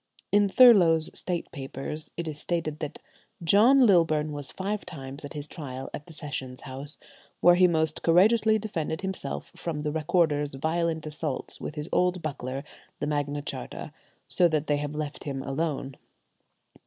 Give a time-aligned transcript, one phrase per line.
[0.31, 2.97] In Thurloe's State Papers it is stated that
[3.43, 6.97] "John Lilburne was five times at his trial at the Sessions House,
[7.39, 12.63] where he most courageously defended himself from the recorder's violent assaults with his old buckler,
[12.99, 13.93] the Magna Charta,
[14.27, 15.95] so that they have let him alone."